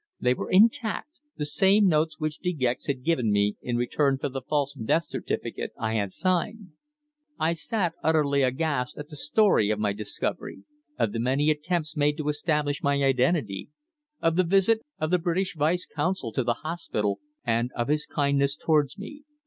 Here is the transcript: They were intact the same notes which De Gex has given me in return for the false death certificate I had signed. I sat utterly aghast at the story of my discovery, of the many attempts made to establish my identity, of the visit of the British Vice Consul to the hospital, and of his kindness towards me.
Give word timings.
They 0.19 0.33
were 0.33 0.49
intact 0.49 1.19
the 1.37 1.45
same 1.45 1.85
notes 1.85 2.17
which 2.19 2.39
De 2.39 2.53
Gex 2.53 2.87
has 2.87 2.95
given 3.03 3.31
me 3.31 3.55
in 3.61 3.77
return 3.77 4.17
for 4.17 4.29
the 4.29 4.41
false 4.41 4.73
death 4.73 5.03
certificate 5.03 5.73
I 5.77 5.93
had 5.93 6.11
signed. 6.11 6.71
I 7.37 7.53
sat 7.53 7.93
utterly 8.03 8.41
aghast 8.41 8.97
at 8.97 9.09
the 9.09 9.15
story 9.15 9.69
of 9.69 9.77
my 9.77 9.93
discovery, 9.93 10.63
of 10.97 11.11
the 11.11 11.19
many 11.19 11.51
attempts 11.51 11.95
made 11.95 12.17
to 12.17 12.29
establish 12.29 12.81
my 12.81 12.95
identity, 13.03 13.69
of 14.23 14.37
the 14.37 14.43
visit 14.43 14.81
of 14.97 15.11
the 15.11 15.19
British 15.19 15.55
Vice 15.55 15.85
Consul 15.85 16.31
to 16.31 16.43
the 16.43 16.63
hospital, 16.65 17.19
and 17.43 17.69
of 17.75 17.87
his 17.87 18.07
kindness 18.07 18.57
towards 18.57 18.97
me. 18.97 19.21